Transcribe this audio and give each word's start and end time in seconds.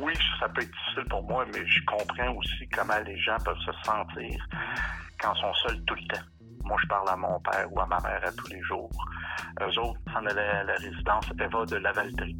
oui, 0.00 0.12
ça 0.38 0.48
peut 0.48 0.62
être 0.62 0.70
difficile 0.70 1.08
pour 1.08 1.22
moi, 1.24 1.44
mais 1.52 1.66
je 1.66 1.84
comprends 1.84 2.34
aussi 2.36 2.68
comment 2.72 2.98
les 3.04 3.18
gens 3.18 3.36
peuvent 3.44 3.58
se 3.58 3.72
sentir 3.84 4.46
quand 5.20 5.34
ils 5.34 5.40
sont 5.40 5.54
seuls 5.66 5.84
tout 5.84 5.94
le 5.94 6.14
temps. 6.14 6.24
Moi, 6.64 6.76
je 6.82 6.88
parle 6.88 7.08
à 7.08 7.16
mon 7.16 7.40
père 7.40 7.66
ou 7.72 7.80
à 7.80 7.86
ma 7.86 7.98
mère 8.00 8.20
à 8.24 8.32
tous 8.32 8.48
les 8.48 8.62
jours. 8.62 8.90
Eux 9.60 9.78
autres 9.78 10.00
s'en 10.12 10.24
allaient 10.26 10.40
à 10.40 10.64
la 10.64 10.74
résidence 10.74 11.26
Eva 11.38 11.64
de 11.66 11.76
Lavaltrie. 11.76 12.36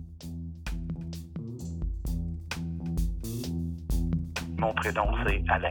Mon 4.59 4.73
prénom, 4.75 5.07
c'est 5.27 5.43
Alain. 5.49 5.71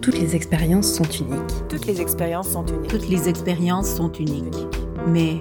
Toutes 0.00 0.18
les 0.18 0.36
expériences 0.36 0.94
sont 0.94 1.04
uniques. 1.04 1.68
Toutes 1.68 1.86
les 1.86 2.00
expériences 2.00 2.50
sont 2.50 2.66
uniques. 2.66 2.90
Toutes 2.90 3.08
les 3.08 3.28
expériences 3.28 3.96
sont 3.96 4.12
uniques. 4.12 4.54
Mais 5.06 5.40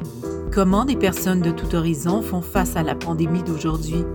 comment 0.53 0.85
des 0.85 0.95
personnes 0.95 1.41
de 1.41 1.51
tout 1.51 1.73
horizon 1.75 2.21
font 2.21 2.41
face 2.41 2.75
à 2.75 2.83
la 2.83 2.93
pandémie 2.93 3.43
d'aujourd'hui? 3.43 4.05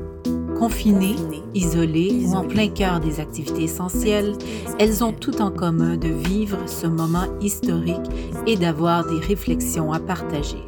Confinées, 0.57 1.17
isolées 1.55 2.27
ou 2.27 2.35
en 2.35 2.47
plein 2.47 2.69
cœur 2.69 3.01
des 3.01 3.21
activités 3.21 3.65
essentielles, 3.65 4.35
elles 4.79 5.03
ont 5.03 5.13
tout 5.13 5.41
en 5.41 5.51
commun 5.51 5.97
de 5.97 6.09
vivre 6.09 6.69
ce 6.69 6.87
moment 6.87 7.27
historique 7.41 8.07
et 8.47 8.57
d'avoir 8.57 9.05
des 9.07 9.19
réflexions 9.19 9.93
à 9.93 10.01
partager. 10.01 10.63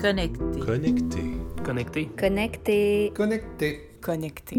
Connecté. 0.00 0.60
Connecté. 0.60 1.22
Connecté. 1.64 2.08
Connecté. 2.16 3.12
Connecté. 3.14 3.80
Connecté. 4.02 4.56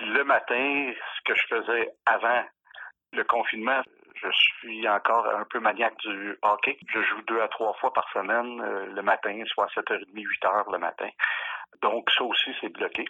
Le 0.00 0.24
matin, 0.24 0.92
ce 0.94 1.32
que 1.32 1.34
je 1.36 1.56
faisais 1.56 1.88
avant 2.06 2.42
le 3.12 3.24
confinement, 3.24 3.82
je 4.22 4.28
suis 4.32 4.88
encore 4.88 5.26
un 5.26 5.44
peu 5.50 5.60
maniaque 5.60 5.96
du 5.98 6.36
hockey. 6.42 6.78
Je 6.88 7.00
joue 7.02 7.22
deux 7.22 7.40
à 7.40 7.48
trois 7.48 7.72
fois 7.74 7.92
par 7.92 8.08
semaine 8.12 8.60
euh, 8.60 8.86
le 8.86 9.02
matin, 9.02 9.42
soit 9.46 9.64
à 9.64 9.80
7h30, 9.80 10.06
8h 10.14 10.72
le 10.72 10.78
matin. 10.78 11.08
Donc 11.82 12.10
ça 12.10 12.24
aussi, 12.24 12.50
c'est 12.60 12.72
bloqué. 12.72 13.04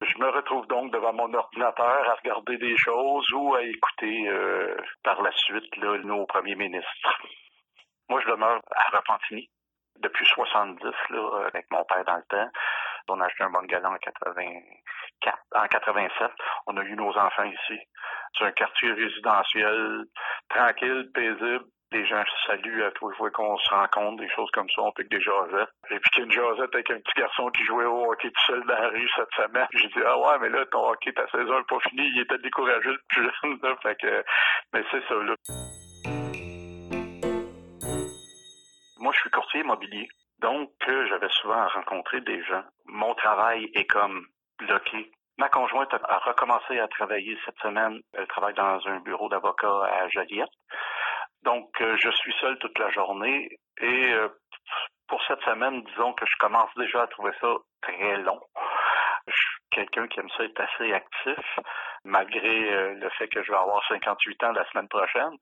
Je 0.00 0.18
me 0.18 0.28
retrouve 0.28 0.66
donc 0.66 0.92
devant 0.92 1.12
mon 1.12 1.32
ordinateur 1.32 2.08
à 2.10 2.14
regarder 2.14 2.58
des 2.58 2.76
choses 2.76 3.26
ou 3.32 3.54
à 3.54 3.62
écouter 3.62 4.28
euh, 4.28 4.76
par 5.02 5.22
la 5.22 5.32
suite 5.32 5.76
là, 5.76 5.98
nos 5.98 6.26
premiers 6.26 6.54
ministres. 6.54 7.22
Moi, 8.08 8.20
je 8.20 8.30
demeure 8.30 8.60
à 8.70 8.96
Repentigny 8.96 9.48
depuis 9.98 10.26
70 10.26 10.84
là, 11.10 11.46
avec 11.46 11.70
mon 11.70 11.84
père 11.84 12.04
dans 12.04 12.16
le 12.16 12.24
temps. 12.28 12.50
On 13.08 13.20
a 13.20 13.26
acheté 13.26 13.44
un 13.44 13.50
bungalow 13.50 13.88
en 13.88 13.96
84, 15.20 15.64
en 15.64 15.68
87. 15.68 16.30
On 16.66 16.76
a 16.76 16.82
eu 16.82 16.94
nos 16.94 17.16
enfants 17.16 17.44
ici. 17.44 17.78
C'est 18.36 18.44
un 18.44 18.52
quartier 18.52 18.92
résidentiel, 18.92 20.04
tranquille, 20.48 21.10
paisible. 21.14 21.64
Les 21.92 22.04
gens 22.04 22.22
se 22.24 22.46
saluent 22.48 22.82
à 22.82 22.90
tous 22.90 23.08
les 23.08 23.16
fois 23.16 23.30
qu'on 23.30 23.56
se 23.58 23.70
rencontre, 23.70 24.20
des 24.20 24.28
choses 24.30 24.50
comme 24.52 24.68
ça, 24.70 24.82
on 24.82 24.90
pique 24.90 25.08
des 25.08 25.20
jasettes. 25.20 25.68
J'ai 25.88 26.00
piqué 26.00 26.22
une 26.22 26.32
jasette 26.32 26.74
avec 26.74 26.90
un 26.90 26.98
petit 26.98 27.20
garçon 27.20 27.48
qui 27.50 27.62
jouait 27.64 27.84
au 27.84 28.10
hockey 28.10 28.28
tout 28.28 28.42
seul 28.46 28.64
dans 28.66 28.74
la 28.74 28.88
rue 28.88 29.08
cette 29.14 29.32
semaine. 29.36 29.66
J'ai 29.72 29.86
dit, 29.88 30.00
ah 30.04 30.18
ouais, 30.18 30.38
mais 30.40 30.48
là, 30.48 30.66
ton 30.66 30.90
hockey, 30.90 31.12
ta 31.12 31.28
saison 31.28 31.58
n'est 31.58 31.64
pas 31.64 31.78
finie, 31.88 32.10
il 32.16 32.22
était 32.22 32.38
découragé 32.38 32.90
le 32.90 33.00
plus 33.08 33.22
jeune, 33.22 33.58
là. 33.62 33.76
Fait 33.82 33.96
que, 34.00 34.24
mais 34.72 34.84
c'est 34.90 35.06
ça, 35.06 35.14
là. 35.14 35.34
Moi, 38.98 39.12
je 39.14 39.20
suis 39.20 39.30
courtier 39.30 39.60
immobilier. 39.60 40.08
Donc, 40.40 40.70
euh, 40.88 41.06
j'avais 41.08 41.30
souvent 41.30 41.62
à 41.62 41.68
rencontrer 41.68 42.20
des 42.20 42.42
gens. 42.44 42.64
Mon 42.86 43.14
travail 43.14 43.70
est 43.74 43.86
comme 43.86 44.26
bloqué. 44.58 45.10
Ma 45.38 45.48
conjointe 45.48 45.92
a, 45.92 46.18
recommencé 46.18 46.78
à 46.78 46.88
travailler 46.88 47.38
cette 47.44 47.58
semaine. 47.58 48.00
Elle 48.14 48.26
travaille 48.26 48.54
dans 48.54 48.80
un 48.86 49.00
bureau 49.00 49.28
d'avocat 49.28 49.84
à 49.84 50.08
Joliette. 50.08 50.48
Donc, 51.42 51.68
euh, 51.80 51.96
je 52.02 52.10
suis 52.10 52.34
seul 52.40 52.58
toute 52.58 52.78
la 52.78 52.90
journée. 52.90 53.48
Et 53.80 54.12
euh, 54.12 54.28
pour 55.08 55.22
cette 55.26 55.42
semaine, 55.42 55.82
disons 55.82 56.14
que 56.14 56.24
je 56.26 56.36
commence 56.38 56.70
déjà 56.76 57.02
à 57.02 57.06
trouver 57.08 57.32
ça 57.40 57.54
très 57.82 58.16
long. 58.18 58.40
Je 59.26 59.32
suis 59.32 59.56
quelqu'un 59.70 60.08
qui 60.08 60.20
aime 60.20 60.30
ça 60.36 60.44
être 60.44 60.60
assez 60.60 60.92
actif, 60.92 61.58
malgré 62.04 62.72
euh, 62.72 62.94
le 62.94 63.10
fait 63.10 63.28
que 63.28 63.42
je 63.42 63.50
vais 63.50 63.58
avoir 63.58 63.86
58 63.88 64.44
ans 64.44 64.52
la 64.52 64.64
semaine 64.70 64.88
prochaine. 64.88 65.36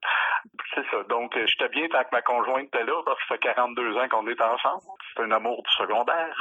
C'est 0.75 0.84
ça. 0.91 1.05
Donc, 1.05 1.37
j'étais 1.37 1.69
bien 1.69 1.89
tant 1.89 2.03
que 2.03 2.09
ma 2.12 2.22
conjointe 2.22 2.66
était 2.66 2.84
là, 2.84 3.00
parce 3.05 3.19
que 3.21 3.27
ça 3.28 3.34
fait 3.34 3.55
42 3.55 3.97
ans 3.97 4.09
qu'on 4.09 4.27
est 4.27 4.41
ensemble. 4.41 4.83
C'est 5.15 5.22
un 5.22 5.31
amour 5.31 5.62
du 5.62 5.71
secondaire. 5.71 6.34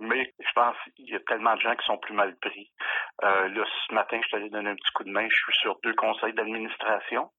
Mais 0.00 0.32
je 0.38 0.52
pense 0.54 0.76
qu'il 0.96 1.10
y 1.10 1.14
a 1.14 1.20
tellement 1.20 1.54
de 1.54 1.60
gens 1.60 1.76
qui 1.76 1.84
sont 1.86 1.98
plus 1.98 2.14
mal 2.14 2.34
pris. 2.40 2.70
Euh, 3.22 3.48
là, 3.48 3.64
ce 3.86 3.94
matin, 3.94 4.18
je 4.22 4.28
suis 4.28 4.36
allé 4.36 4.50
donner 4.50 4.70
un 4.70 4.74
petit 4.74 4.92
coup 4.94 5.04
de 5.04 5.10
main. 5.10 5.26
Je 5.28 5.42
suis 5.44 5.60
sur 5.60 5.78
deux 5.82 5.94
conseils 5.94 6.32
d'administration. 6.32 7.30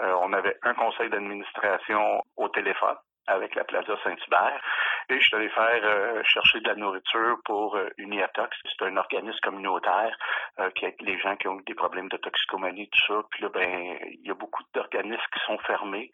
Euh, 0.00 0.14
on 0.22 0.32
avait 0.32 0.56
un 0.62 0.74
conseil 0.74 1.10
d'administration 1.10 2.22
au 2.36 2.48
téléphone 2.48 2.96
avec 3.26 3.54
la 3.54 3.64
Plaza 3.64 3.96
Saint-Hubert. 4.02 4.60
Et 5.10 5.14
je 5.14 5.20
suis 5.20 5.36
allé 5.36 5.48
faire 5.50 5.80
euh, 5.84 6.22
chercher 6.24 6.60
de 6.60 6.68
la 6.68 6.74
nourriture 6.74 7.36
pour 7.44 7.76
euh, 7.76 7.88
Uniatox. 7.98 8.56
C'est 8.64 8.84
un 8.86 8.96
organisme 8.96 9.38
communautaire 9.42 10.16
euh, 10.58 10.70
qui 10.70 10.86
aide 10.86 11.00
les 11.00 11.18
gens 11.18 11.36
qui 11.36 11.48
ont 11.48 11.58
eu 11.58 11.64
des 11.64 11.74
problèmes 11.74 12.08
de 12.08 12.16
toxicomanie, 12.16 12.88
tout 12.88 13.14
ça. 13.14 13.22
Puis 13.30 13.42
là, 13.42 13.48
ben, 13.50 13.98
il 14.10 14.26
y 14.26 14.30
a 14.30 14.34
beaucoup 14.34 14.62
d'organismes 14.74 15.20
qui 15.32 15.40
sont 15.46 15.58
fermés. 15.58 16.12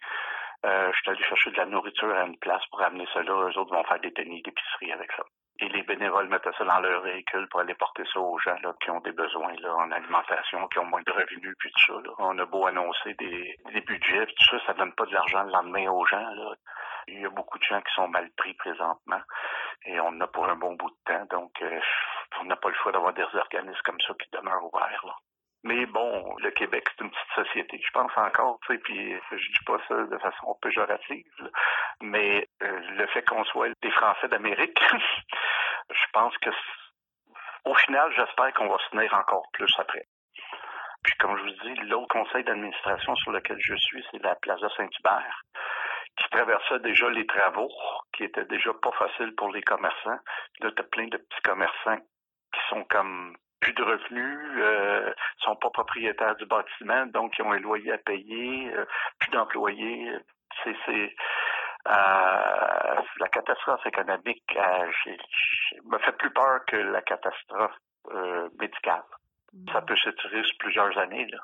Euh, 0.64 0.90
je 0.92 0.98
suis 0.98 1.10
allé 1.10 1.22
chercher 1.22 1.50
de 1.50 1.56
la 1.58 1.66
nourriture 1.66 2.12
à 2.14 2.26
une 2.26 2.38
place 2.38 2.64
pour 2.70 2.82
amener 2.82 3.06
là. 3.14 3.22
Eux 3.22 3.58
autres 3.58 3.74
vont 3.74 3.84
faire 3.84 4.00
des 4.00 4.12
tenues 4.12 4.42
d'épicerie 4.42 4.92
avec 4.92 5.12
ça. 5.12 5.22
Et 5.58 5.68
les 5.68 5.82
bénévoles 5.82 6.28
mettaient 6.28 6.52
ça 6.58 6.64
dans 6.64 6.80
leur 6.80 7.02
véhicule 7.02 7.48
pour 7.48 7.60
aller 7.60 7.74
porter 7.74 8.02
ça 8.12 8.20
aux 8.20 8.38
gens 8.38 8.56
là, 8.62 8.74
qui 8.82 8.90
ont 8.90 9.00
des 9.00 9.12
besoins 9.12 9.54
là, 9.60 9.74
en 9.74 9.90
alimentation, 9.90 10.68
qui 10.68 10.78
ont 10.78 10.84
moins 10.84 11.02
de 11.02 11.12
revenus, 11.12 11.54
puis 11.58 11.70
tout 11.70 11.94
ça. 11.94 12.00
Là. 12.04 12.14
On 12.18 12.38
a 12.38 12.44
beau 12.44 12.66
annoncer 12.66 13.14
des, 13.14 13.56
des 13.72 13.80
budgets, 13.80 14.26
puis 14.26 14.34
tout 14.34 14.58
ça, 14.58 14.66
ça 14.66 14.74
donne 14.74 14.92
pas 14.92 15.06
de 15.06 15.14
l'argent 15.14 15.44
le 15.44 15.52
lendemain 15.52 15.88
aux 15.90 16.04
gens. 16.06 16.28
Là. 16.30 16.54
Il 17.08 17.20
y 17.20 17.24
a 17.24 17.30
beaucoup 17.30 17.58
de 17.58 17.64
gens 17.64 17.80
qui 17.80 17.94
sont 17.94 18.08
mal 18.08 18.28
pris 18.36 18.54
présentement 18.54 19.20
et 19.86 20.00
on 20.00 20.08
en 20.08 20.20
a 20.20 20.26
pour 20.26 20.46
un 20.48 20.56
bon 20.56 20.74
bout 20.74 20.90
de 20.90 20.96
temps. 21.04 21.24
Donc, 21.30 21.52
euh, 21.62 21.80
on 22.40 22.44
n'a 22.44 22.56
pas 22.56 22.68
le 22.68 22.74
choix 22.74 22.92
d'avoir 22.92 23.14
des 23.14 23.22
organismes 23.22 23.80
comme 23.84 24.00
ça 24.00 24.12
qui 24.14 24.28
demeurent 24.32 24.64
ouverts. 24.64 25.04
Là. 25.04 25.14
Mais 25.66 25.84
bon, 25.86 26.36
le 26.38 26.50
Québec, 26.52 26.86
c'est 26.90 27.04
une 27.04 27.10
petite 27.10 27.46
société, 27.46 27.80
je 27.84 27.90
pense 27.90 28.12
encore, 28.16 28.58
tu 28.66 28.72
sais, 28.72 28.78
puis 28.78 29.14
je 29.32 29.36
dis 29.36 29.64
pas 29.66 29.78
ça 29.88 29.96
de 29.96 30.18
façon 30.18 30.56
péjorative, 30.62 31.24
là. 31.40 31.48
mais 32.02 32.48
euh, 32.62 32.80
le 32.96 33.06
fait 33.08 33.22
qu'on 33.22 33.42
soit 33.44 33.70
des 33.82 33.90
Français 33.90 34.28
d'Amérique, 34.28 34.78
je 35.90 36.04
pense 36.12 36.36
que 36.38 36.50
au 37.64 37.74
final, 37.74 38.12
j'espère 38.14 38.52
qu'on 38.54 38.68
va 38.68 38.78
se 38.78 38.90
tenir 38.90 39.12
encore 39.14 39.46
plus 39.52 39.72
après. 39.78 40.06
Puis 41.02 41.14
comme 41.18 41.36
je 41.36 41.42
vous 41.42 41.74
dis, 41.74 41.80
l'autre 41.88 42.08
conseil 42.08 42.44
d'administration 42.44 43.14
sur 43.16 43.32
lequel 43.32 43.58
je 43.60 43.74
suis, 43.76 44.04
c'est 44.10 44.22
la 44.22 44.34
Plaza 44.36 44.68
Saint-Hubert 44.76 45.42
qui 46.16 46.30
traversait 46.30 46.78
déjà 46.80 47.10
les 47.10 47.26
travaux, 47.26 47.70
qui 48.14 48.24
étaient 48.24 48.46
déjà 48.46 48.72
pas 48.74 48.92
faciles 48.92 49.34
pour 49.36 49.52
les 49.52 49.62
commerçants. 49.62 50.18
Là, 50.60 50.70
t'as 50.74 50.82
plein 50.84 51.06
de 51.08 51.16
petits 51.16 51.42
commerçants 51.42 51.98
qui 51.98 52.60
sont 52.70 52.84
comme 52.84 53.36
plus 53.60 53.72
de 53.74 53.82
revenus, 53.82 54.38
euh, 54.58 55.12
sont 55.38 55.56
pas 55.56 55.70
propriétaires 55.70 56.36
du 56.36 56.46
bâtiment, 56.46 57.06
donc 57.06 57.36
ils 57.38 57.42
ont 57.42 57.52
un 57.52 57.58
loyer 57.58 57.92
à 57.92 57.98
payer, 57.98 58.72
euh, 58.74 58.84
plus 59.18 59.30
d'employés. 59.30 60.10
C'est 60.64 61.14
euh, 61.86 63.02
la 63.20 63.28
catastrophe 63.28 63.86
économique 63.86 64.56
euh, 64.56 65.12
me 65.84 65.98
fait 65.98 66.12
plus 66.12 66.30
peur 66.30 66.60
que 66.66 66.76
la 66.76 67.02
catastrophe 67.02 67.76
euh, 68.12 68.48
médicale. 68.58 69.02
Ça 69.72 69.80
peut 69.82 69.96
s'étirer 69.96 70.42
sur 70.44 70.56
plusieurs 70.58 70.98
années. 70.98 71.26
Là. 71.26 71.38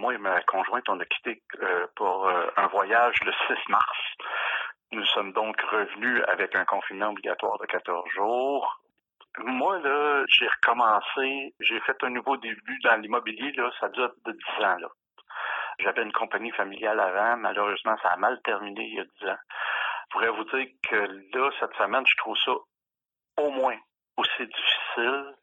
Moi 0.00 0.14
et 0.14 0.18
ma 0.18 0.40
conjointe, 0.42 0.88
on 0.88 0.98
a 0.98 1.04
quitté 1.04 1.42
euh, 1.60 1.86
pour 1.94 2.26
euh, 2.26 2.46
un 2.56 2.68
voyage 2.68 3.16
le 3.22 3.32
6 3.48 3.68
mars. 3.68 3.98
Nous 4.92 5.04
sommes 5.04 5.32
donc 5.32 5.60
revenus 5.60 6.22
avec 6.28 6.56
un 6.56 6.64
confinement 6.64 7.10
obligatoire 7.10 7.58
de 7.58 7.66
14 7.66 8.08
jours. 8.16 8.79
Moi, 9.38 9.78
là, 9.78 10.24
j'ai 10.28 10.48
recommencé, 10.48 11.54
j'ai 11.60 11.80
fait 11.80 11.96
un 12.02 12.10
nouveau 12.10 12.36
début 12.36 12.78
dans 12.80 12.96
l'immobilier, 12.96 13.52
là, 13.52 13.70
ça 13.78 13.88
dure 13.90 14.12
de 14.26 14.32
10 14.32 14.64
ans, 14.64 14.76
là. 14.76 14.88
J'avais 15.78 16.02
une 16.02 16.12
compagnie 16.12 16.50
familiale 16.52 17.00
avant, 17.00 17.36
malheureusement, 17.38 17.96
ça 18.02 18.10
a 18.10 18.16
mal 18.16 18.40
terminé 18.42 18.82
il 18.84 18.94
y 18.96 19.00
a 19.00 19.04
10 19.04 19.28
ans. 19.28 19.38
Je 19.48 20.10
pourrais 20.10 20.30
vous 20.30 20.44
dire 20.44 20.66
que 20.88 20.96
là, 21.36 21.50
cette 21.60 21.74
semaine, 21.76 22.04
je 22.06 22.16
trouve 22.18 22.36
ça 22.44 22.52
au 23.38 23.50
moins 23.50 23.78
aussi 24.16 24.46
difficile 24.46 25.34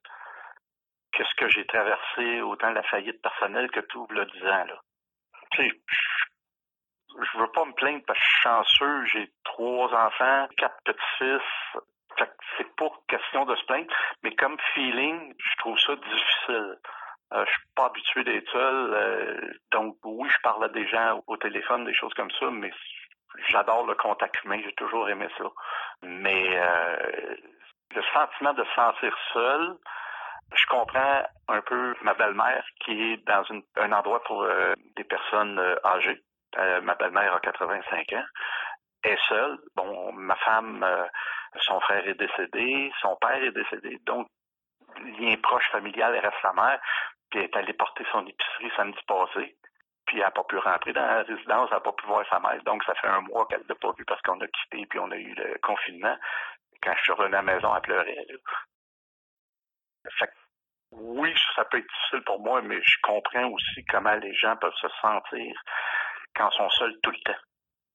que 1.14 1.24
ce 1.24 1.36
que 1.38 1.50
j'ai 1.50 1.66
traversé, 1.66 2.42
autant 2.42 2.70
la 2.72 2.84
faillite 2.84 3.22
personnelle 3.22 3.72
que 3.72 3.80
tout, 3.80 4.06
le 4.10 4.26
10 4.26 4.44
ans, 4.44 4.66
là. 4.66 4.80
Tu 5.52 5.64
sais, 5.64 5.82
je- 5.88 7.38
veux 7.40 7.52
pas 7.52 7.66
me 7.66 7.74
plaindre 7.74 8.04
parce 8.06 8.20
que 8.20 8.26
je 8.26 8.30
suis 8.30 8.42
chanceux, 8.44 9.06
j'ai 9.06 9.32
trois 9.46 9.92
enfants, 9.94 10.48
quatre 10.58 10.78
petits-fils, 10.84 11.82
c'est 12.58 12.76
pas 12.76 12.90
question 13.08 13.46
de 13.46 13.56
se 13.56 13.66
plaindre, 13.66 13.94
mais 14.24 14.36
comme 14.36 14.58
feeling, 14.74 15.34
je 15.38 15.58
trouve 15.60 15.78
ça 15.80 15.96
difficile. 15.96 16.78
Euh, 17.34 17.46
je 17.46 17.52
suis 17.52 17.70
pas 17.76 17.88
habitué 17.88 18.24
d'être 18.24 18.50
seul, 18.52 18.94
euh, 18.94 19.54
donc 19.72 19.98
oui, 20.06 20.30
je 20.30 20.42
parle 20.44 20.64
à 20.64 20.70
des 20.70 20.88
gens 20.88 21.22
au 21.28 21.36
téléphone, 21.38 21.84
des 21.86 21.94
choses 21.94 22.14
comme 22.14 22.32
ça, 22.32 22.50
mais 22.50 22.72
j'adore 23.50 23.86
le 23.86 23.96
contact 23.96 24.44
humain, 24.44 24.60
j'ai 24.64 24.74
toujours 24.74 25.10
aimé 25.10 25.28
ça. 25.38 25.46
Mais 26.02 26.58
euh, 26.58 27.36
le 27.96 28.02
sentiment 28.14 28.54
de 28.54 28.64
se 28.64 28.74
sentir 28.74 29.16
seul, 29.34 29.78
Je 30.54 30.66
comprends 30.68 31.24
un 31.50 31.62
peu 31.62 31.94
ma 32.04 32.14
belle-mère 32.14 32.64
qui 32.80 32.92
est 32.92 33.18
dans 33.28 33.44
un 33.76 33.92
endroit 33.92 34.24
pour 34.24 34.44
euh, 34.44 34.74
des 34.96 35.04
personnes 35.04 35.60
euh, 35.60 35.76
âgées. 35.84 36.22
Ma 36.82 36.96
belle-mère 36.96 37.36
a 37.36 37.40
85 37.42 38.14
ans. 38.14 38.26
Est 39.04 39.20
seule. 39.28 39.60
Bon, 39.76 40.12
ma 40.14 40.36
femme, 40.38 40.84
son 41.62 41.80
frère 41.82 42.08
est 42.08 42.16
décédé, 42.16 42.92
son 43.02 43.16
père 43.18 43.44
est 43.44 43.52
décédé. 43.52 43.98
Donc, 44.06 44.28
lien 45.20 45.36
proche 45.42 45.70
familial, 45.72 46.18
reste 46.18 46.42
sa 46.42 46.54
mère. 46.54 46.80
Puis 47.30 47.40
elle 47.40 47.46
est 47.46 47.56
allée 47.56 47.74
porter 47.74 48.06
son 48.12 48.26
épicerie 48.26 48.72
samedi 48.76 49.00
passé. 49.08 49.56
Puis 50.06 50.18
elle 50.18 50.24
n'a 50.24 50.32
pas 50.32 50.44
pu 50.44 50.58
rentrer 50.58 50.94
dans 50.94 51.06
la 51.06 51.24
résidence, 51.24 51.70
elle 51.72 51.78
n'a 51.78 51.82
pas 51.82 51.92
pu 51.92 52.06
voir 52.06 52.26
sa 52.30 52.40
mère. 52.40 52.62
Donc, 52.64 52.84
ça 52.84 52.96
fait 52.96 53.08
un 53.08 53.22
mois 53.22 53.46
qu'elle 53.48 53.64
ne 53.64 53.68
l'a 53.68 53.76
pas 53.76 53.92
vu 53.98 54.06
parce 54.06 54.22
qu'on 54.22 54.40
a 54.40 54.48
quitté, 54.48 54.86
puis 54.86 55.00
on 55.00 55.12
a 55.12 55.18
eu 55.18 55.34
le 55.34 55.58
confinement. 55.62 56.18
Quand 56.82 56.94
je 56.96 57.02
suis 57.02 57.12
revenu 57.14 57.36
à 57.36 57.42
la 57.42 57.54
maison, 57.54 57.76
elle 57.76 57.82
pleurait. 57.82 58.26
Fait 60.20 60.32
oui, 60.92 61.34
ça 61.56 61.66
peut 61.66 61.80
être 61.80 61.88
difficile 61.88 62.24
pour 62.24 62.40
moi, 62.40 62.62
mais 62.62 62.80
je 62.82 62.98
comprends 63.04 63.50
aussi 63.50 63.84
comment 63.86 64.16
les 64.16 64.34
gens 64.34 64.56
peuvent 64.56 64.74
se 64.80 64.88
sentir 65.02 65.62
quand 66.36 66.50
ils 66.50 66.58
sont 66.58 66.70
seuls 66.70 66.98
tout 67.04 67.12
le 67.12 67.20
temps. 67.26 67.40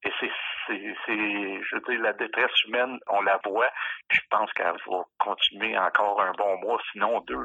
Et 0.05 0.13
c'est, 0.21 0.31
c'est, 0.67 0.77
je 0.77 1.75
veux 1.75 1.81
dire, 1.89 2.03
la 2.03 2.13
détresse 2.13 2.65
humaine, 2.67 2.99
on 3.09 3.23
la 3.23 3.41
voit, 3.45 3.71
je 4.11 4.21
pense 4.31 4.53
qu'elle 4.53 4.67
va 4.67 5.03
continuer 5.19 5.77
encore 5.79 6.21
un 6.21 6.33
bon 6.33 6.59
mois, 6.61 6.81
sinon 6.93 7.21
deux. 7.23 7.45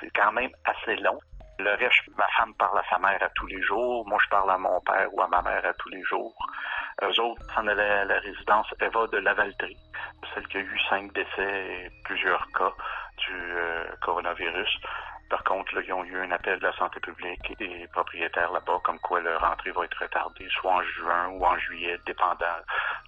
C'est 0.00 0.10
quand 0.14 0.32
même 0.32 0.50
assez 0.64 0.96
long. 0.96 1.18
Le 1.58 1.70
reste, 1.70 2.08
ma 2.18 2.26
femme 2.36 2.54
parle 2.58 2.78
à 2.78 2.82
sa 2.90 2.98
mère 2.98 3.22
à 3.22 3.30
tous 3.34 3.46
les 3.46 3.62
jours. 3.62 4.06
Moi, 4.06 4.18
je 4.22 4.28
parle 4.28 4.50
à 4.50 4.58
mon 4.58 4.78
père 4.82 5.08
ou 5.12 5.22
à 5.22 5.28
ma 5.28 5.40
mère 5.40 5.64
à 5.64 5.72
tous 5.74 5.88
les 5.88 6.02
jours. 6.02 6.34
Eux 7.02 7.20
autres 7.20 7.42
s'en 7.54 7.66
allaient 7.66 7.82
à 7.82 8.04
la 8.04 8.18
résidence 8.18 8.66
Eva 8.80 9.06
de 9.06 9.18
Lavaltrie, 9.18 9.76
celle 10.34 10.46
qui 10.48 10.58
a 10.58 10.60
eu 10.60 10.78
cinq 10.90 11.12
décès 11.14 11.66
et 11.66 11.90
plusieurs 12.04 12.46
cas 12.52 12.72
du 13.18 13.32
euh, 13.32 13.84
coronavirus. 14.02 14.78
Par 15.28 15.42
contre, 15.44 15.74
là, 15.74 15.82
ils 15.84 15.92
ont 15.92 16.04
eu 16.04 16.16
un 16.18 16.30
appel 16.30 16.58
de 16.58 16.64
la 16.64 16.76
santé 16.76 17.00
publique 17.00 17.40
et 17.50 17.56
des 17.56 17.88
propriétaires 17.88 18.52
là-bas, 18.52 18.80
comme 18.84 18.98
quoi 19.00 19.20
leur 19.20 19.42
entrée 19.42 19.72
va 19.72 19.84
être 19.84 20.00
retardée, 20.00 20.46
soit 20.50 20.72
en 20.72 20.82
juin 20.82 21.28
ou 21.30 21.44
en 21.44 21.58
juillet, 21.58 21.98
dépendant 22.06 22.58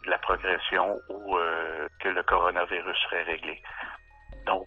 de 0.05 0.11
la 0.11 0.19
progression 0.19 1.01
ou 1.09 1.37
euh, 1.37 1.89
que 2.01 2.09
le 2.09 2.23
coronavirus 2.25 2.97
serait 3.05 3.23
réglé. 3.23 3.63
Donc, 4.47 4.67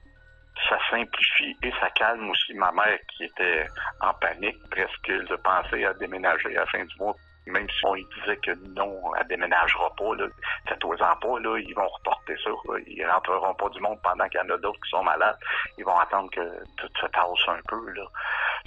ça 0.69 0.77
simplifie 0.89 1.57
et 1.63 1.71
ça 1.79 1.89
calme 1.91 2.29
aussi 2.29 2.53
ma 2.53 2.71
mère 2.71 2.99
qui 3.09 3.25
était 3.25 3.67
en 3.99 4.13
panique 4.13 4.57
presque 4.69 5.11
de 5.11 5.35
penser 5.37 5.83
à 5.85 5.93
déménager 5.95 6.55
à 6.55 6.61
la 6.61 6.65
fin 6.67 6.85
du 6.85 6.95
mois. 6.99 7.15
Même 7.47 7.67
si 7.69 7.85
on 7.85 7.95
lui 7.95 8.05
disait 8.19 8.37
que 8.37 8.51
non, 8.75 9.15
elle 9.15 9.27
déménagera 9.27 9.89
pas, 9.95 10.15
là, 10.15 10.27
faites-en 10.67 10.95
pas, 10.95 11.39
là, 11.39 11.57
ils 11.57 11.73
vont 11.73 11.87
reporter 11.87 12.35
ça. 12.43 12.51
Ils 12.85 13.05
rentreront 13.05 13.55
pas 13.55 13.69
du 13.69 13.79
monde 13.79 13.99
pendant 14.03 14.27
qu'il 14.29 14.39
y 14.39 14.43
en 14.43 14.49
a 14.49 14.57
d'autres 14.57 14.79
qui 14.81 14.89
sont 14.91 15.03
malades. 15.03 15.37
Ils 15.77 15.85
vont 15.85 15.97
attendre 15.97 16.29
que 16.29 16.63
tout 16.77 16.89
se 16.99 17.05
tasse 17.07 17.47
un 17.47 17.61
peu. 17.67 17.89
Là. 17.91 18.03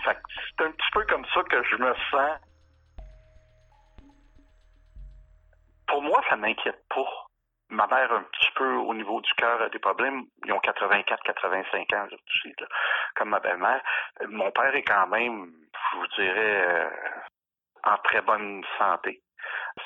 Fait 0.04 0.18
c'est 0.58 0.64
un 0.64 0.72
petit 0.72 0.90
peu 0.92 1.04
comme 1.06 1.24
ça 1.26 1.42
que 1.44 1.62
je 1.62 1.76
me 1.76 1.94
sens. 2.10 2.38
Pour 5.86 6.02
moi, 6.02 6.20
ça 6.28 6.36
m'inquiète 6.36 6.82
pas 6.88 7.24
ma 7.70 7.86
mère, 7.86 8.12
un 8.12 8.22
petit 8.22 8.50
peu 8.54 8.74
au 8.74 8.94
niveau 8.94 9.20
du 9.20 9.32
cœur, 9.34 9.60
a 9.60 9.68
des 9.68 9.78
problèmes. 9.78 10.24
Ils 10.44 10.52
ont 10.52 10.60
84, 10.60 11.22
85 11.22 11.92
ans, 11.92 12.06
tout 12.08 12.16
de 12.16 12.30
suite, 12.40 12.64
comme 13.16 13.30
ma 13.30 13.40
belle-mère. 13.40 13.82
Mon 14.28 14.50
père 14.50 14.74
est 14.74 14.82
quand 14.82 15.06
même, 15.08 15.52
je 15.92 15.98
vous 15.98 16.06
dirais, 16.16 16.64
euh, 16.68 16.90
en 17.84 17.96
très 17.98 18.20
bonne 18.22 18.62
santé. 18.78 19.20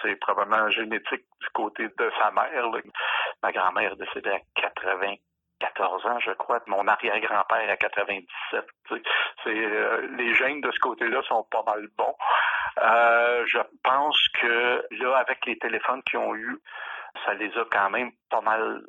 C'est 0.02 0.16
probablement 0.16 0.70
génétique 0.70 1.24
du 1.40 1.48
côté 1.54 1.88
de 1.88 2.12
sa 2.20 2.30
mère. 2.30 2.70
Ma 3.42 3.52
grand-mère 3.52 3.92
est 3.92 3.96
décédée 3.96 4.30
à 4.30 4.40
94 4.54 6.06
ans, 6.06 6.18
je 6.20 6.32
crois. 6.32 6.60
Mon 6.66 6.86
arrière-grand-père 6.86 7.70
à 7.70 7.76
97. 7.76 8.64
C'est 9.44 9.50
euh, 9.50 10.06
les 10.16 10.34
gènes 10.34 10.60
de 10.60 10.70
ce 10.70 10.78
côté-là 10.80 11.22
sont 11.22 11.44
pas 11.50 11.62
mal 11.64 11.88
bons. 11.96 12.16
Euh, 12.80 13.44
je 13.46 13.58
pense 13.82 14.18
que 14.40 14.84
là, 14.90 15.16
avec 15.16 15.44
les 15.46 15.58
téléphones 15.58 16.02
qu'ils 16.04 16.18
ont 16.18 16.34
eu, 16.34 16.58
ça 17.24 17.34
les 17.34 17.56
a 17.56 17.64
quand 17.70 17.90
même 17.90 18.12
pas 18.30 18.40
mal 18.40 18.82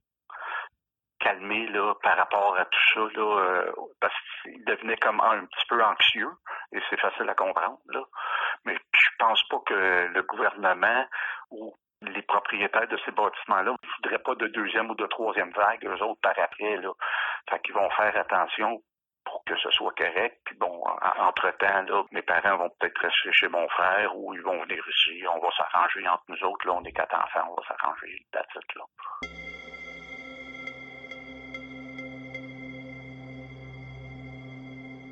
calmés 1.20 1.68
là, 1.68 1.94
par 2.02 2.18
rapport 2.18 2.58
à 2.58 2.66
tout 2.66 2.80
ça, 2.94 3.00
là, 3.00 3.40
euh, 3.40 3.72
parce 4.00 4.14
qu'ils 4.44 4.64
devenaient 4.66 4.98
comme 4.98 5.20
un, 5.20 5.46
petit 5.46 5.66
peu 5.68 5.84
anxieux, 5.84 6.32
et 6.72 6.80
c'est 6.90 7.00
facile 7.00 7.30
à 7.30 7.36
comprendre. 7.36 7.80
Là. 7.88 8.02
Mais 8.66 8.76
je 8.76 9.10
pense 9.18 9.42
pas 9.50 9.60
que 9.66 10.08
le 10.08 10.22
gouvernement 10.24 11.06
ou 11.52 11.74
les 12.02 12.22
propriétaires 12.22 12.88
de 12.88 12.98
ces 13.06 13.12
bâtiments-là 13.12 13.72
ne 13.72 13.90
voudraient 13.98 14.24
pas 14.24 14.36
de 14.36 14.48
deuxième 14.48 14.90
ou 14.90 14.96
de 14.96 15.06
troisième 15.08 15.52
vague, 15.52 15.86
eux 15.86 16.04
autres, 16.04 16.22
par 16.22 16.38
après. 16.40 16.78
Là. 16.78 16.92
Fait 17.50 17.60
qu'ils 17.62 17.74
vont 17.74 17.90
faire 17.92 18.16
attention 18.18 18.82
pour 19.26 19.44
que 19.46 19.56
ce 19.58 19.70
soit 19.72 19.94
correct. 19.94 20.40
Puis 20.46 20.56
bon, 20.58 20.84
entre-temps, 21.20 21.84
là, 21.84 22.04
mes 22.12 22.22
parents 22.22 22.58
vont 22.58 22.70
peut-être 22.80 23.00
rester 23.00 23.32
chez 23.34 23.48
mon 23.50 23.68
frère 23.70 24.16
ou 24.16 24.34
ils 24.34 24.42
vont 24.42 24.62
venir 24.64 24.84
ici. 24.88 25.24
On 25.28 25.40
va 25.40 25.50
s'arranger 25.52 26.08
entre 26.08 26.24
nous 26.30 26.44
autres. 26.44 26.68
Là, 26.68 26.74
on 26.74 26.84
est 26.84 26.94
quatre 26.94 27.16
enfants, 27.16 27.48
on 27.52 27.62
va 27.62 27.68
s'arranger. 27.68 28.26
That's 28.32 28.48
là. 28.76 29.49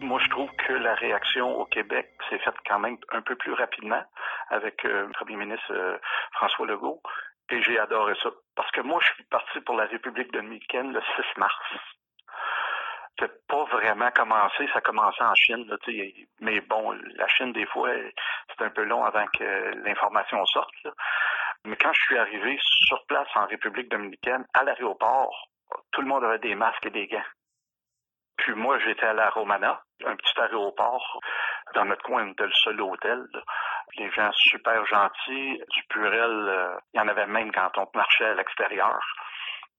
Moi, 0.08 0.22
je 0.24 0.30
trouve 0.30 0.50
que 0.56 0.72
la 0.72 0.96
réaction 0.96 1.60
au 1.60 1.66
Québec 1.66 2.10
s'est 2.30 2.40
faite 2.40 2.56
quand 2.66 2.80
même 2.80 2.96
un 3.12 3.22
peu 3.22 3.36
plus 3.36 3.52
rapidement 3.52 4.02
avec 4.50 4.86
euh, 4.86 5.06
le 5.06 5.12
premier 5.12 5.36
ministre 5.36 5.70
euh, 5.72 5.98
François 6.32 6.66
Legault. 6.66 7.02
Et 7.50 7.62
j'ai 7.62 7.78
adoré 7.78 8.14
ça. 8.24 8.30
Parce 8.56 8.72
que 8.72 8.80
moi, 8.80 9.02
je 9.02 9.14
suis 9.16 9.24
parti 9.26 9.60
pour 9.60 9.76
la 9.76 9.84
République 9.84 10.32
dominicaine 10.32 10.94
le 10.94 11.02
6 11.02 11.24
mars 11.38 11.56
c'est 13.20 13.48
pas 13.48 13.64
vraiment 13.66 14.12
commencé. 14.12 14.68
Ça 14.68 14.78
a 14.78 14.82
commencé 14.82 15.24
en 15.24 15.34
Chine, 15.34 15.66
là, 15.68 15.76
mais 16.40 16.62
bon, 16.62 16.92
la 17.16 17.28
Chine, 17.28 17.52
des 17.52 17.66
fois, 17.66 17.90
c'est 18.50 18.64
un 18.64 18.70
peu 18.70 18.84
long 18.84 19.04
avant 19.04 19.26
que 19.36 19.72
l'information 19.84 20.46
sorte. 20.46 20.88
Mais 21.66 21.76
quand 21.78 21.92
je 21.94 22.02
suis 22.02 22.18
arrivé 22.18 22.60
sur 22.62 23.04
place 23.08 23.28
en 23.34 23.48
République 23.48 23.90
dominicaine, 23.90 24.46
à 24.54 24.64
l'aéroport, 24.64 25.50
tout 25.92 26.02
le 26.02 26.08
monde 26.08 26.24
avait 26.24 26.38
des 26.38 26.54
masques 26.54 26.86
et 26.86 26.92
des 26.92 27.08
gants. 27.08 27.26
Puis 28.38 28.54
moi, 28.54 28.78
j'étais 28.80 29.06
à 29.06 29.14
la 29.14 29.30
Romana, 29.30 29.82
un 30.06 30.16
petit 30.16 30.40
aéroport. 30.40 31.20
Dans 31.74 31.86
notre 31.86 32.04
coin, 32.04 32.24
on 32.28 32.32
était 32.32 32.46
le 32.46 32.54
seul 32.54 32.80
hôtel. 32.82 33.26
Les 33.98 34.12
gens 34.12 34.30
super 34.34 34.86
gentils, 34.86 35.62
du 35.70 35.84
purel, 35.90 36.48
euh, 36.50 36.78
il 36.94 37.00
y 37.00 37.02
en 37.02 37.08
avait 37.08 37.26
même 37.26 37.52
quand 37.52 37.72
on 37.78 37.88
marchait 37.94 38.26
à 38.26 38.36
l'extérieur 38.36 39.00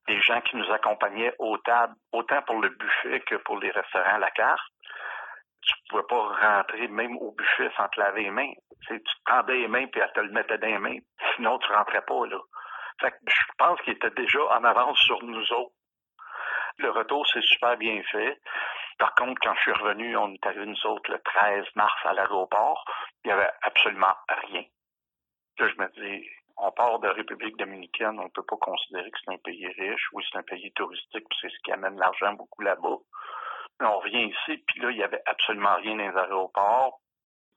des 0.08 0.20
gens 0.22 0.40
qui 0.40 0.56
nous 0.56 0.70
accompagnaient 0.72 1.34
aux 1.38 1.58
tables, 1.58 1.94
autant 2.12 2.42
pour 2.42 2.60
le 2.60 2.70
buffet 2.70 3.20
que 3.20 3.36
pour 3.36 3.58
les 3.58 3.70
restaurants 3.70 4.16
à 4.16 4.18
la 4.18 4.30
carte. 4.30 4.66
Tu 5.62 5.74
pouvais 5.90 6.02
pas 6.08 6.56
rentrer 6.56 6.88
même 6.88 7.16
au 7.18 7.32
buffet 7.32 7.70
sans 7.76 7.88
te 7.88 8.00
laver 8.00 8.22
les 8.22 8.30
mains. 8.30 8.52
Tu, 8.86 8.98
te 8.98 9.10
tendais 9.26 9.56
les 9.56 9.68
mains 9.68 9.86
puis 9.86 10.00
elle 10.00 10.12
te 10.12 10.20
le 10.20 10.32
mettait 10.32 10.56
dans 10.56 10.66
les 10.66 10.78
mains. 10.78 10.98
Sinon, 11.36 11.58
tu 11.58 11.70
rentrais 11.72 12.00
pas, 12.00 12.26
là. 12.26 12.38
Fait 13.00 13.10
que 13.10 13.16
je 13.26 13.52
pense 13.58 13.80
qu'il 13.82 13.92
était 13.92 14.10
déjà 14.10 14.40
en 14.40 14.64
avance 14.64 14.98
sur 14.98 15.22
nous 15.22 15.52
autres. 15.52 15.74
Le 16.78 16.90
retour 16.90 17.26
s'est 17.26 17.42
super 17.42 17.76
bien 17.76 18.00
fait. 18.10 18.38
Par 18.98 19.14
contre, 19.14 19.40
quand 19.42 19.54
je 19.54 19.60
suis 19.60 19.72
revenu, 19.72 20.16
on 20.16 20.32
est 20.34 20.46
arrivé 20.46 20.66
nous 20.66 20.86
autres 20.86 21.10
le 21.12 21.20
13 21.20 21.64
mars 21.76 21.94
à 22.04 22.12
l'aéroport. 22.12 22.84
Il 23.24 23.28
y 23.28 23.32
avait 23.32 23.50
absolument 23.62 24.14
rien. 24.28 24.64
Là, 25.58 25.68
je 25.68 25.80
me 25.80 25.88
dis, 26.00 26.28
on 26.56 26.72
part 26.72 26.98
de 26.98 27.08
République 27.08 27.56
dominicaine, 27.56 28.18
on 28.18 28.24
ne 28.24 28.30
peut 28.30 28.44
pas 28.44 28.56
considérer 28.56 29.10
que 29.10 29.18
c'est 29.24 29.32
un 29.32 29.38
pays 29.38 29.68
riche. 29.68 30.08
Oui, 30.12 30.24
c'est 30.30 30.38
un 30.38 30.42
pays 30.42 30.72
touristique, 30.72 31.26
puis 31.28 31.38
c'est 31.40 31.48
ce 31.48 31.58
qui 31.64 31.72
amène 31.72 31.96
l'argent 31.96 32.32
beaucoup 32.34 32.62
là-bas. 32.62 32.96
On 33.80 33.98
revient 34.00 34.24
ici, 34.24 34.64
puis 34.66 34.80
là, 34.80 34.90
il 34.90 34.96
n'y 34.96 35.04
avait 35.04 35.22
absolument 35.26 35.76
rien 35.76 35.96
dans 35.96 36.10
les 36.10 36.16
aéroports. 36.18 37.00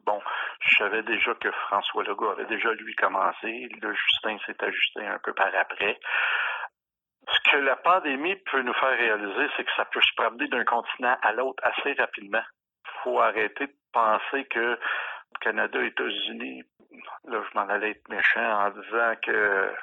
Bon, 0.06 0.20
je 0.60 0.78
savais 0.78 1.04
déjà 1.04 1.34
que 1.36 1.52
François 1.52 2.04
Legault 2.04 2.30
avait 2.30 2.46
déjà, 2.46 2.72
lui, 2.74 2.94
commencé. 2.96 3.68
Le 3.82 3.94
Justin 3.94 4.38
s'est 4.46 4.64
ajusté 4.64 5.06
un 5.06 5.20
peu 5.20 5.34
par 5.34 5.54
après. 5.56 6.00
Ce 7.28 7.51
que 7.51 7.58
la 7.58 7.75
pandémie 7.75 8.36
peut 8.51 8.62
nous 8.62 8.74
faire 8.74 8.98
réaliser, 8.98 9.48
c'est 9.56 9.63
que 9.63 9.72
ça 9.75 9.86
peut 9.86 10.01
se 10.01 10.16
promener 10.16 10.48
d'un 10.48 10.66
continent 10.66 11.18
à 11.22 11.34
l'autre 11.34 11.63
assez 11.63 11.94
rapidement. 11.94 12.44
Il 12.86 12.92
faut 13.04 13.20
arrêter 13.20 13.68
de 13.68 13.75
penser 13.94 14.46
que 14.46 14.80
Canada, 15.40 15.82
États-Unis, 15.82 16.63
là, 17.25 17.42
je 17.48 17.58
m'en 17.58 17.70
allais 17.70 17.92
être 17.92 18.10
méchant 18.10 18.66
en 18.66 18.70
disant 18.72 19.13
que 19.24 19.74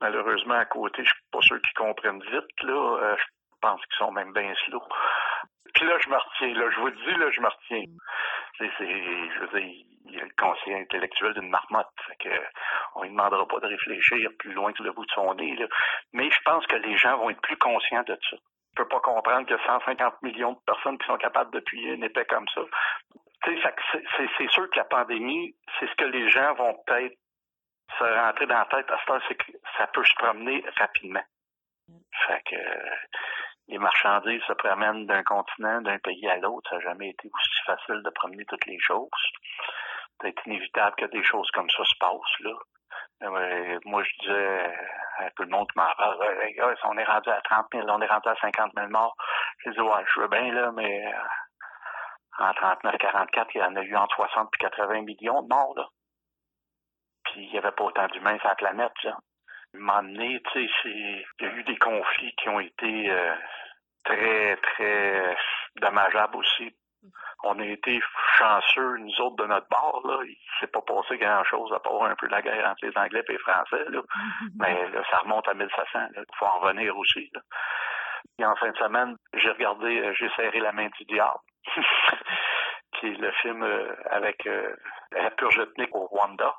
malheureusement, 0.00 0.54
à 0.54 0.64
côté, 0.64 1.02
je 1.02 1.08
suis 1.08 1.24
pas 1.30 1.40
sûr 1.42 1.60
qu'ils 1.60 1.76
comprennent 1.76 2.22
vite, 2.22 2.62
là. 2.62 2.98
Euh, 3.02 3.16
je 3.18 3.24
pense 3.60 3.80
qu'ils 3.86 3.98
sont 3.98 4.12
même 4.12 4.32
bien 4.32 4.54
slow. 4.66 4.82
Puis 5.74 5.84
là, 5.86 5.98
je 6.02 6.08
me 6.08 6.16
retiens, 6.16 6.54
là, 6.54 6.70
je 6.70 6.80
vous 6.80 6.86
le 6.86 6.92
dis, 6.92 7.18
là, 7.18 7.30
je 7.30 7.40
me 7.40 7.48
retiens. 7.48 7.84
C'est, 8.58 8.68
je 8.76 9.40
veux 9.40 9.60
dire, 9.60 9.84
il 10.06 10.20
a 10.20 10.24
le 10.24 10.34
conseil 10.36 10.74
intellectuel 10.74 11.34
d'une 11.34 11.48
marmotte. 11.48 11.86
Fait 12.08 12.16
que, 12.16 12.34
on 12.96 13.04
ne 13.04 13.10
demandera 13.10 13.46
pas 13.46 13.60
de 13.60 13.66
réfléchir 13.66 14.30
plus 14.38 14.52
loin 14.52 14.72
que 14.72 14.82
le 14.82 14.92
bout 14.92 15.06
de 15.06 15.12
son 15.12 15.34
nez, 15.34 15.54
là. 15.56 15.66
Mais 16.12 16.28
je 16.30 16.42
pense 16.44 16.66
que 16.66 16.76
les 16.76 16.96
gens 16.96 17.18
vont 17.18 17.30
être 17.30 17.40
plus 17.40 17.56
conscients 17.56 18.02
de 18.02 18.18
ça. 18.30 18.36
Je 18.76 18.82
peux 18.82 18.88
pas 18.88 19.00
comprendre 19.00 19.46
que 19.46 19.56
150 19.64 20.22
millions 20.22 20.52
de 20.52 20.58
personnes 20.66 20.98
qui 20.98 21.06
sont 21.06 21.16
capables 21.16 21.52
de 21.52 21.60
plier 21.60 21.94
une 21.94 22.04
épée 22.04 22.24
comme 22.26 22.46
ça 22.54 22.62
c'est 23.44 24.50
sûr 24.50 24.70
que 24.70 24.78
la 24.78 24.84
pandémie, 24.84 25.54
c'est 25.78 25.88
ce 25.88 25.94
que 25.94 26.04
les 26.04 26.28
gens 26.28 26.54
vont 26.54 26.76
peut-être 26.86 27.16
se 27.98 28.04
rentrer 28.04 28.46
dans 28.46 28.58
la 28.58 28.66
tête 28.66 28.90
à 28.90 28.98
ce 28.98 29.26
c'est 29.28 29.34
que 29.34 29.52
ça 29.76 29.86
peut 29.88 30.04
se 30.04 30.14
promener 30.16 30.64
rapidement. 30.76 31.24
Fait 32.26 32.42
que 32.44 32.56
les 33.68 33.78
marchandises 33.78 34.42
se 34.46 34.52
promènent 34.54 35.06
d'un 35.06 35.22
continent, 35.22 35.80
d'un 35.82 35.98
pays 35.98 36.28
à 36.28 36.36
l'autre. 36.38 36.68
Ça 36.70 36.76
n'a 36.76 36.82
jamais 36.82 37.10
été 37.10 37.28
aussi 37.32 37.62
facile 37.66 38.02
de 38.02 38.10
promener 38.10 38.44
toutes 38.46 38.66
les 38.66 38.78
choses. 38.80 39.08
C'est 40.20 40.34
inévitable 40.46 40.96
que 40.96 41.06
des 41.06 41.22
choses 41.22 41.50
comme 41.52 41.68
ça 41.70 41.84
se 41.84 41.94
passent, 42.00 42.40
là. 42.40 42.52
Euh, 43.22 43.78
moi, 43.84 44.02
je 44.04 44.10
disais 44.20 44.74
à 45.18 45.30
tout 45.32 45.42
le 45.42 45.50
monde 45.50 45.66
qui 45.72 45.78
m'en 45.78 45.92
parle, 45.96 46.18
les 46.40 46.56
on 46.84 46.96
est 46.96 47.04
rendu 47.04 47.28
à 47.30 47.40
30 47.42 47.66
000, 47.72 47.86
on 47.88 48.00
est 48.00 48.06
rendu 48.06 48.28
à 48.28 48.36
50 48.36 48.72
000 48.76 48.88
morts. 48.88 49.16
J'ai 49.64 49.72
dit, 49.72 49.80
ouais, 49.80 50.04
je 50.14 50.20
veux 50.20 50.28
bien, 50.28 50.52
là, 50.52 50.70
mais 50.72 51.06
euh, 51.06 52.44
en 52.44 52.52
39-44, 52.52 53.46
il 53.54 53.60
y 53.60 53.62
en 53.64 53.76
a 53.76 53.82
eu 53.82 53.96
entre 53.96 54.14
60 54.16 54.48
et 54.54 54.58
80 54.58 55.02
millions 55.02 55.42
de 55.42 55.48
morts, 55.48 55.74
là. 55.76 55.88
Puis 57.24 57.44
il 57.44 57.50
n'y 57.50 57.58
avait 57.58 57.72
pas 57.72 57.84
autant 57.84 58.06
d'humains 58.06 58.38
sur 58.38 58.48
la 58.48 58.54
planète, 58.54 59.02
là. 59.02 59.16
Donné, 59.74 60.40
tu 60.52 60.68
sais, 60.68 60.70
il 60.84 61.24
y 61.40 61.44
a 61.44 61.52
eu 61.54 61.62
des 61.64 61.76
conflits 61.76 62.34
qui 62.36 62.48
ont 62.48 62.60
été 62.60 63.10
euh, 63.10 63.34
très, 64.04 64.56
très 64.56 65.36
dommageables 65.76 66.36
aussi 66.36 66.74
on 67.44 67.58
a 67.60 67.64
été 67.64 68.00
chanceux, 68.36 68.96
nous 68.98 69.20
autres, 69.20 69.36
de 69.36 69.46
notre 69.46 69.68
bord. 69.68 70.02
Là. 70.04 70.24
Il 70.24 70.36
s'est 70.58 70.66
pas 70.66 70.82
passé 70.82 71.18
grand-chose 71.18 71.72
à 71.72 71.78
part 71.78 72.02
un 72.04 72.16
peu 72.16 72.26
la 72.26 72.42
guerre 72.42 72.68
entre 72.68 72.84
les 72.84 72.96
Anglais 72.96 73.22
et 73.28 73.32
les 73.32 73.38
Français. 73.38 73.84
Là. 73.88 74.00
Mais 74.58 74.90
là, 74.90 75.02
ça 75.10 75.18
remonte 75.18 75.46
à 75.48 75.54
1700. 75.54 75.98
Il 76.16 76.24
faut 76.36 76.46
en 76.46 76.60
revenir 76.60 76.96
aussi. 76.96 77.30
Là. 77.34 77.40
Et 78.40 78.44
en 78.44 78.56
fin 78.56 78.70
de 78.70 78.76
semaine, 78.76 79.16
j'ai 79.34 79.50
regardé 79.50 80.00
euh, 80.00 80.12
J'ai 80.18 80.28
serré 80.30 80.60
la 80.60 80.72
main 80.72 80.88
du 80.98 81.04
diable, 81.04 81.38
qui 82.98 83.06
est 83.06 83.18
le 83.18 83.32
film 83.32 83.62
euh, 83.62 83.94
avec 84.10 84.46
euh, 84.46 84.74
la 85.12 85.30
purge 85.30 85.58
ethnique 85.58 85.94
au 85.94 86.06
Rwanda. 86.06 86.54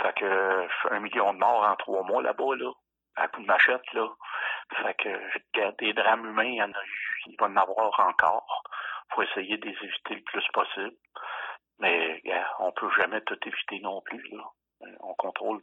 Fait 0.00 0.12
que 0.14 0.68
un 0.90 1.00
million 1.00 1.32
de 1.32 1.38
morts 1.38 1.64
en 1.64 1.76
trois 1.76 2.02
mois 2.04 2.22
là-bas, 2.22 2.56
là, 2.56 2.70
à 3.16 3.28
coup 3.28 3.40
de 3.42 3.46
machette, 3.46 3.92
là. 3.92 4.08
Fait 4.82 4.94
que 4.94 5.76
des 5.78 5.92
drames 5.92 6.26
humains, 6.26 6.44
il 6.44 6.56
y 6.56 6.62
en 6.62 6.72
a 6.72 6.84
eu, 6.84 7.22
il 7.26 7.36
va 7.38 7.46
en 7.46 7.56
avoir 7.56 8.00
encore 8.00 8.62
faut 9.14 9.22
essayer 9.22 9.56
de 9.56 9.66
les 9.66 9.76
éviter 9.82 10.14
le 10.14 10.22
plus 10.22 10.44
possible. 10.52 10.96
Mais 11.78 12.22
on 12.58 12.72
peut 12.72 12.90
jamais 12.96 13.20
tout 13.22 13.38
éviter 13.46 13.80
non 13.80 14.00
plus. 14.02 14.22
Là. 14.32 14.44
Euh, 14.82 14.96
on 15.00 15.14
contrôle, 15.14 15.60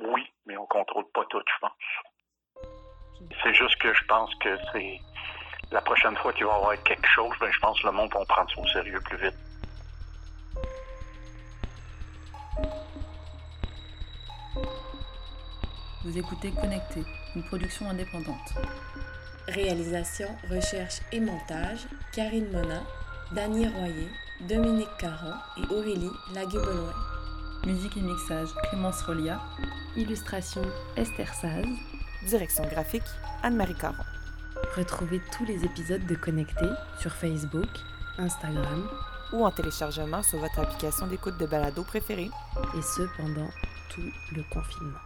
oui, 0.00 0.24
mais 0.46 0.56
on 0.56 0.66
contrôle 0.66 1.10
pas 1.12 1.24
tout, 1.26 1.42
je 1.46 1.60
pense. 1.60 3.32
C'est 3.42 3.54
juste 3.54 3.76
que 3.80 3.92
je 3.92 4.04
pense 4.04 4.32
que 4.36 4.56
c'est 4.72 4.98
la 5.72 5.80
prochaine 5.80 6.16
fois 6.16 6.32
qu'il 6.32 6.46
va 6.46 6.52
y 6.52 6.56
avoir 6.56 6.82
quelque 6.84 7.08
chose, 7.08 7.34
ben, 7.40 7.50
je 7.50 7.58
pense 7.58 7.80
que 7.80 7.86
le 7.86 7.92
monde 7.92 8.12
va 8.12 8.24
prendre 8.26 8.50
ça 8.50 8.60
au 8.60 8.66
sérieux 8.68 9.00
plus 9.04 9.16
vite. 9.16 9.34
Vous 16.04 16.18
écoutez 16.18 16.50
Connecté, 16.50 17.02
une 17.34 17.42
production 17.44 17.88
indépendante. 17.88 18.52
Réalisation, 19.48 20.28
recherche 20.50 21.00
et 21.12 21.20
montage, 21.20 21.86
Karine 22.12 22.52
Mona, 22.52 22.82
Dany 23.32 23.66
Royer, 23.68 24.10
Dominique 24.46 24.94
Caron 24.98 25.32
et 25.56 25.72
Aurélie 25.72 26.10
Laguebeloin. 26.34 26.92
Musique 27.64 27.96
et 27.96 28.02
mixage, 28.02 28.48
Clémence 28.68 29.00
Rolia. 29.00 29.40
Illustration, 29.96 30.60
Esther 30.98 31.32
Saz. 31.32 31.64
Direction 32.26 32.66
graphique, 32.68 33.02
Anne-Marie 33.42 33.74
Caron. 33.74 34.04
Retrouvez 34.76 35.22
tous 35.32 35.46
les 35.46 35.64
épisodes 35.64 36.04
de 36.04 36.14
Connecté 36.16 36.66
sur 37.00 37.12
Facebook, 37.12 37.70
Instagram 38.18 38.90
ou 39.32 39.42
en 39.42 39.50
téléchargement 39.50 40.22
sur 40.22 40.38
votre 40.38 40.58
application 40.58 41.06
d'écoute 41.06 41.38
de 41.38 41.46
balado 41.46 41.82
préférée. 41.82 42.30
Et 42.76 42.82
ce 42.82 43.08
pendant 43.16 43.48
tout 43.88 44.12
le 44.36 44.42
confinement. 44.52 45.00